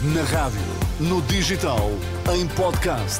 [0.00, 0.60] Na rádio,
[1.00, 1.90] no digital,
[2.32, 3.18] em podcast.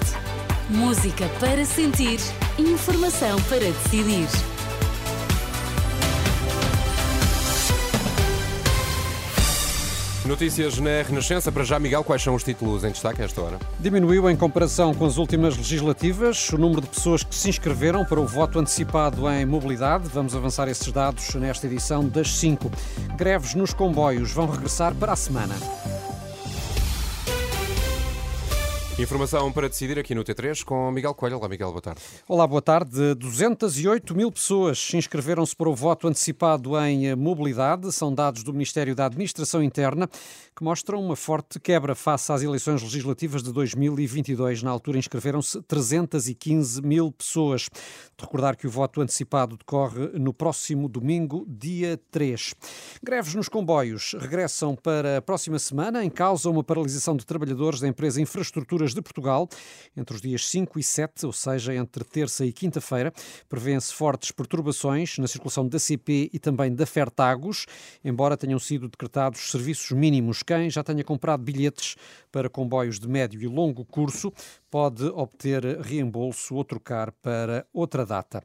[0.71, 2.21] Música para sentir,
[2.57, 4.29] informação para decidir.
[10.25, 11.51] Notícias na Renascença.
[11.51, 13.59] Para já, Miguel, quais são os títulos em destaque a esta hora?
[13.81, 18.21] Diminuiu em comparação com as últimas legislativas o número de pessoas que se inscreveram para
[18.21, 20.09] o voto antecipado em mobilidade.
[20.15, 22.71] Vamos avançar esses dados nesta edição das 5.
[23.17, 25.57] Greves nos comboios vão regressar para a semana.
[28.99, 31.37] Informação para decidir aqui no T3 com Miguel Coelho.
[31.37, 32.01] Olá, Miguel, boa tarde.
[32.27, 33.15] Olá, boa tarde.
[33.15, 37.93] 208 mil pessoas se inscreveram-se para o voto antecipado em mobilidade.
[37.93, 40.09] São dados do Ministério da Administração Interna
[40.59, 44.65] que mostram uma forte quebra face às eleições legislativas de 2022.
[44.65, 47.69] Na altura inscreveram-se 315 mil pessoas.
[48.19, 52.55] De recordar que o voto antecipado decorre no próximo domingo, dia 3.
[53.01, 56.05] Greves nos comboios regressam para a próxima semana.
[56.05, 59.49] Em causa uma paralisação de trabalhadores da empresa Infraestruturas de Portugal
[59.97, 63.13] entre os dias 5 e 7, ou seja, entre terça e quinta-feira.
[63.49, 67.67] Prevêem-se fortes perturbações na circulação da CP e também da Fertagos,
[68.05, 70.43] embora tenham sido decretados serviços mínimos.
[70.43, 71.97] Quem já tenha comprado bilhetes
[72.31, 74.33] para comboios de médio e longo curso
[74.71, 78.43] pode obter reembolso ou trocar para outra data.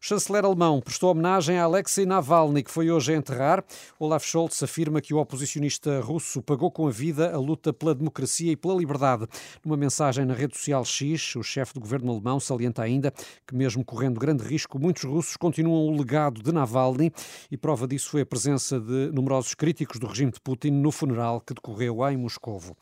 [0.00, 3.64] O chanceler alemão prestou homenagem a Alexei Navalny, que foi hoje a enterrar.
[3.98, 8.52] Olaf Scholz afirma que o oposicionista russo pagou com a vida a luta pela democracia
[8.52, 9.26] e pela liberdade.
[9.64, 13.12] Numa mensagem na rede social X, o chefe do governo alemão salienta ainda
[13.46, 17.12] que, mesmo correndo grande risco, muitos russos continuam o legado de Navalny
[17.50, 21.40] e prova disso foi a presença de numerosos críticos do regime de Putin no funeral
[21.40, 22.76] que decorreu em Moscovo.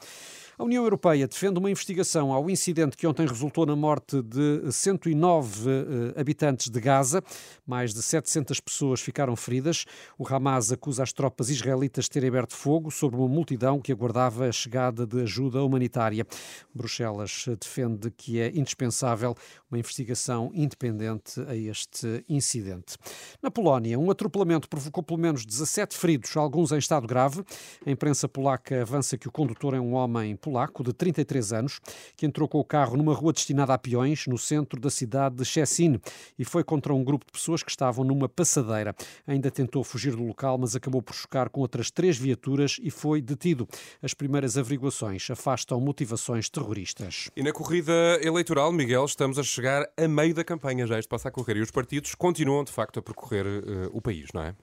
[0.61, 5.71] A União Europeia defende uma investigação ao incidente que ontem resultou na morte de 109
[5.71, 7.25] eh, habitantes de Gaza.
[7.67, 9.87] Mais de 700 pessoas ficaram feridas.
[10.19, 14.49] O Hamas acusa as tropas israelitas de terem aberto fogo sobre uma multidão que aguardava
[14.49, 16.27] a chegada de ajuda humanitária.
[16.75, 19.35] Bruxelas defende que é indispensável
[19.71, 22.99] uma investigação independente a este incidente.
[23.41, 27.43] Na Polónia, um atropelamento provocou pelo menos 17 feridos, alguns em estado grave.
[27.87, 31.81] A imprensa polaca avança que o condutor é um homem polaco de 33 anos
[32.17, 35.45] que entrou com o carro numa rua destinada a peões no centro da cidade de
[35.45, 36.01] Szczecin
[36.37, 38.95] e foi contra um grupo de pessoas que estavam numa passadeira.
[39.27, 43.23] Ainda tentou fugir do local, mas acabou por chocar com outras três viaturas e foi
[43.23, 43.69] detido.
[44.03, 47.31] As primeiras averiguações afastam motivações terroristas.
[47.37, 51.29] E na corrida eleitoral, Miguel, estamos a chegar a meio da campanha, já isto passa
[51.29, 54.55] a correr, e os partidos continuam de facto a percorrer uh, o país, não é?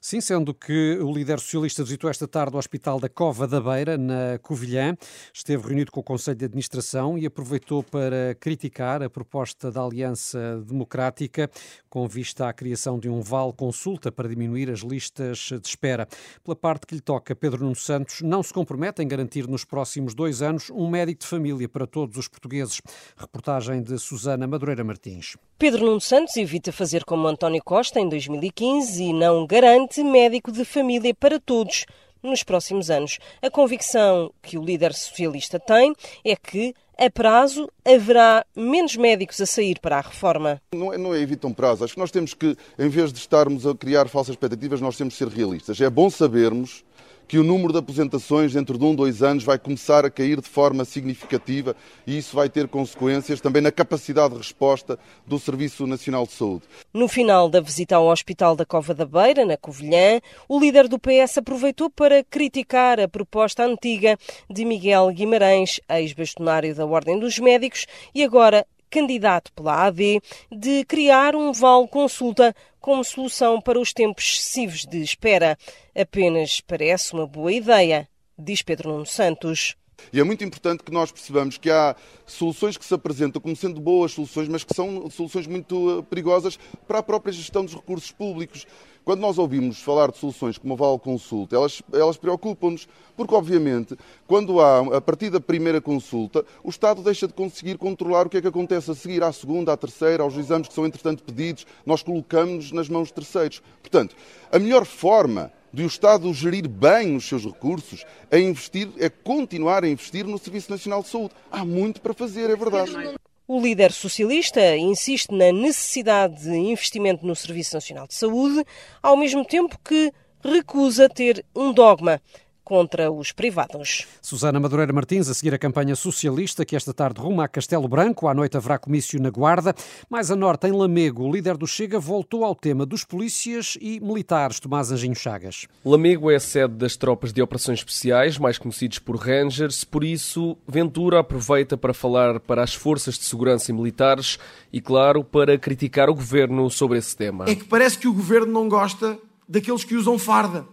[0.00, 3.96] Sim, sendo que o líder socialista visitou esta tarde o Hospital da Cova da Beira,
[3.96, 4.96] na Covilhã,
[5.32, 10.62] esteve reunido com o Conselho de Administração e aproveitou para criticar a proposta da Aliança
[10.66, 11.50] Democrática
[11.88, 16.06] com vista à criação de um vale consulta para diminuir as listas de espera.
[16.44, 20.14] Pela parte que lhe toca, Pedro Nuno Santos não se compromete em garantir nos próximos
[20.14, 22.80] dois anos um médico de família para todos os portugueses.
[23.16, 25.36] Reportagem de Susana Madureira Martins.
[25.58, 30.64] Pedro Nuno Santos evita fazer como António Costa em 2015 e não garante médico de
[30.64, 31.84] família para todos
[32.22, 33.18] nos próximos anos.
[33.42, 35.94] A convicção que o líder socialista tem
[36.24, 40.60] é que a prazo haverá menos médicos a sair para a reforma.
[40.74, 41.82] Não é, não é evita um prazo.
[41.82, 45.14] Acho que nós temos que, em vez de estarmos a criar falsas expectativas, nós temos
[45.14, 45.80] que ser realistas.
[45.80, 46.84] É bom sabermos
[47.30, 50.48] que o número de aposentações dentro de um, dois anos vai começar a cair de
[50.48, 56.26] forma significativa e isso vai ter consequências também na capacidade de resposta do Serviço Nacional
[56.26, 56.64] de Saúde.
[56.92, 60.98] No final da visita ao Hospital da Cova da Beira, na Covilhã, o líder do
[60.98, 64.18] PS aproveitou para criticar a proposta antiga
[64.50, 70.20] de Miguel Guimarães, ex-bastonário da Ordem dos Médicos e agora candidato pela AD,
[70.50, 75.56] de criar um vale consulta como solução para os tempos excessivos de espera.
[75.94, 78.08] Apenas parece uma boa ideia,
[78.38, 79.76] diz Pedro Nuno Santos.
[80.12, 81.94] E é muito importante que nós percebamos que há
[82.26, 86.58] soluções que se apresentam como sendo boas soluções, mas que são soluções muito eh, perigosas
[86.88, 88.66] para a própria gestão dos recursos públicos.
[89.04, 93.96] Quando nós ouvimos falar de soluções como a Val Consulta, elas, elas preocupam-nos, porque, obviamente,
[94.26, 98.36] quando há, a partir da primeira consulta, o Estado deixa de conseguir controlar o que
[98.36, 101.66] é que acontece a seguir à segunda, à terceira, aos exames que são, entretanto, pedidos,
[101.84, 103.62] nós colocamos-nos nas mãos de terceiros.
[103.82, 104.14] Portanto,
[104.52, 109.84] a melhor forma de o Estado gerir bem os seus recursos, é investir, é continuar
[109.84, 111.34] a investir no Serviço Nacional de Saúde.
[111.50, 113.19] Há muito para fazer, é verdade.
[113.52, 118.64] O líder socialista insiste na necessidade de investimento no Serviço Nacional de Saúde,
[119.02, 122.22] ao mesmo tempo que recusa ter um dogma
[122.64, 124.06] contra os privados.
[124.22, 128.28] Susana Madureira Martins, a seguir a campanha socialista, que esta tarde ruma a Castelo Branco.
[128.28, 129.74] À noite haverá comício na Guarda.
[130.08, 134.00] Mais a norte, em Lamego, o líder do Chega voltou ao tema dos polícias e
[134.00, 134.60] militares.
[134.60, 135.66] Tomás Anjinho Chagas.
[135.84, 140.56] Lamego é a sede das tropas de operações especiais, mais conhecidos por Rangers, por isso
[140.66, 144.38] Ventura aproveita para falar para as forças de segurança e militares
[144.72, 147.46] e, claro, para criticar o governo sobre esse tema.
[147.48, 149.18] É que parece que o governo não gosta
[149.48, 150.64] daqueles que usam farda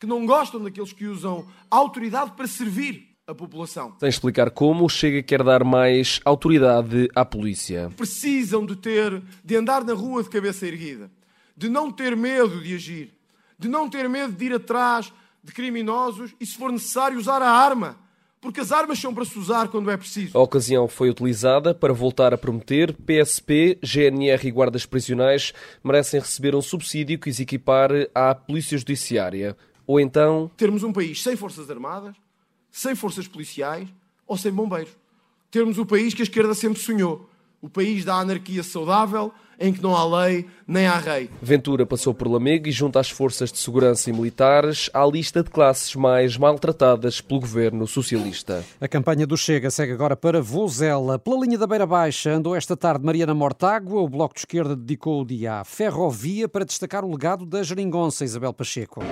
[0.00, 3.94] que não gostam daqueles que usam a autoridade para servir a população.
[4.00, 7.92] Sem explicar como, o Chega quer dar mais autoridade à polícia.
[7.96, 11.10] Precisam de ter, de andar na rua de cabeça erguida,
[11.54, 13.12] de não ter medo de agir,
[13.58, 15.12] de não ter medo de ir atrás
[15.44, 17.96] de criminosos e, se for necessário, usar a arma.
[18.40, 20.36] Porque as armas são para se usar quando é preciso.
[20.36, 25.52] A ocasião foi utilizada para voltar a prometer PSP, GNR e guardas prisionais
[25.84, 29.54] merecem receber um subsídio que os equipar à Polícia Judiciária.
[29.90, 30.48] Ou então.
[30.56, 32.14] Termos um país sem forças armadas,
[32.70, 33.88] sem forças policiais
[34.24, 34.92] ou sem bombeiros.
[35.50, 37.28] Termos o país que a esquerda sempre sonhou.
[37.60, 41.28] O país da anarquia saudável, em que não há lei nem há rei.
[41.42, 45.50] Ventura passou por Lamego e, junto às forças de segurança e militares, à lista de
[45.50, 48.64] classes mais maltratadas pelo governo socialista.
[48.80, 51.18] A campanha do Chega segue agora para Vozela.
[51.18, 54.00] Pela linha da Beira Baixa andou esta tarde Mariana Mortágua.
[54.00, 58.24] O Bloco de Esquerda dedicou o dia à ferrovia para destacar o legado da geringonça
[58.24, 59.02] Isabel Pacheco.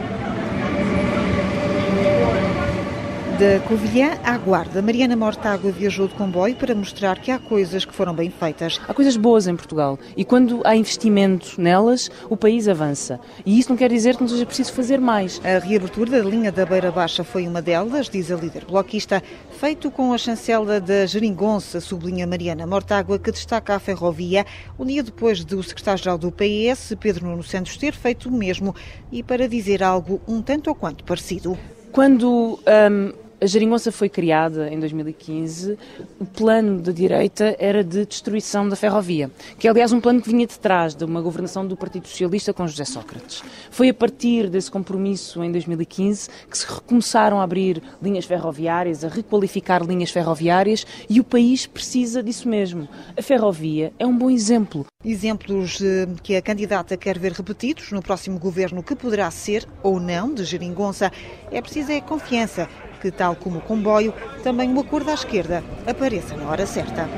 [3.38, 7.94] Da Covilhã à Guarda, Mariana Mortágua viajou de comboio para mostrar que há coisas que
[7.94, 8.80] foram bem feitas.
[8.88, 13.20] Há coisas boas em Portugal e quando há investimento nelas, o país avança.
[13.46, 15.40] E isso não quer dizer que não seja preciso fazer mais.
[15.44, 19.22] A reabertura da linha da Beira Baixa foi uma delas, diz a líder bloquista,
[19.60, 24.44] feito com a chancela da Geringonça, sublinha Mariana Mortágua, que destaca a ferrovia,
[24.76, 28.74] um dia depois do secretário-geral do PS, Pedro Nuno Santos, ter feito o mesmo
[29.12, 31.56] e para dizer algo um tanto ou quanto parecido.
[31.92, 35.78] Quando um, a Jeringonça foi criada em 2015.
[36.18, 40.28] O plano da direita era de destruição da ferrovia, que é, aliás, um plano que
[40.28, 43.42] vinha de trás de uma governação do Partido Socialista com José Sócrates.
[43.70, 49.08] Foi a partir desse compromisso, em 2015, que se recomeçaram a abrir linhas ferroviárias, a
[49.08, 52.88] requalificar linhas ferroviárias e o país precisa disso mesmo.
[53.16, 54.84] A ferrovia é um bom exemplo.
[55.04, 60.00] Exemplos eh, que a candidata quer ver repetidos no próximo governo, que poderá ser ou
[60.00, 61.12] não de Jeringonça.
[61.52, 62.68] É preciso é confiança
[63.00, 64.12] que, tal como o comboio,
[64.42, 67.08] também o acordo à esquerda apareça na hora certa.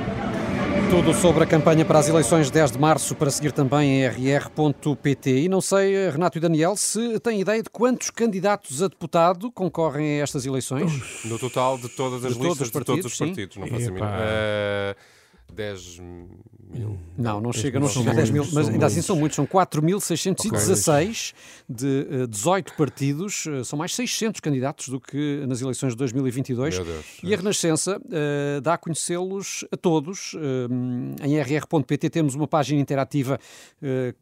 [0.90, 5.30] Tudo sobre a campanha para as eleições 10 de março, para seguir também em rr.pt.
[5.30, 10.20] E não sei, Renato e Daniel, se têm ideia de quantos candidatos a deputado concorrem
[10.20, 11.24] a estas eleições?
[11.24, 13.60] No total de todas as de listas todos partidos, de todos os partidos, sim.
[13.60, 14.10] não faço a mínima.
[15.50, 16.00] Uh, 10
[16.70, 16.98] mil.
[17.18, 21.34] Não, não chega, não chega a 10 mil, mas ainda assim são muitos, são 4.616
[21.68, 26.80] de uh, 18 partidos, uh, são mais 600 candidatos do que nas eleições de 2022.
[27.22, 30.34] E a Renascença uh, dá a conhecê-los a todos.
[31.22, 33.38] em rr.pt temos uma página interativa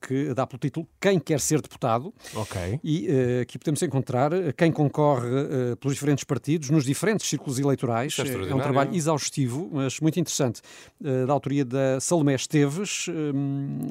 [0.00, 2.12] que dá pelo título Quem quer ser deputado.
[2.34, 2.80] Ok.
[2.82, 3.08] E
[3.42, 5.28] aqui podemos encontrar quem concorre
[5.80, 8.16] pelos diferentes partidos, nos diferentes círculos eleitorais.
[8.18, 10.60] É, é um trabalho exaustivo, mas muito interessante,
[11.26, 13.06] da autoria da Salomé Esteves.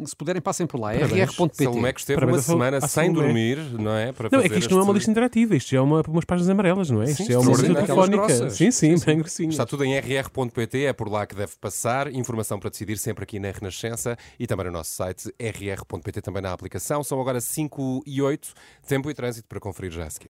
[0.05, 0.91] se puderem, passem por lá.
[0.93, 1.63] rr.pt.
[1.63, 4.11] Salomé que esteve uma semana sem dormir, não é?
[4.11, 6.25] Para não, é que isto não é uma lista interativa, isto já é uma, umas
[6.25, 7.07] páginas amarelas, não é?
[7.07, 8.49] Sim, isto é uma lista telefónica.
[8.49, 9.49] Sim, sim, bem grossinho.
[9.49, 12.13] Está tudo em rr.pt, é por lá que deve passar.
[12.13, 16.51] Informação para decidir sempre aqui na Renascença e também no nosso site rr.pt, também na
[16.51, 17.03] aplicação.
[17.03, 18.53] São agora 5 e 8,
[18.87, 20.25] tempo e trânsito para conferir já a seguir.